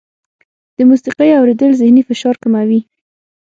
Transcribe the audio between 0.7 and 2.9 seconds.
د موسیقۍ اورېدل ذهني فشار کموي.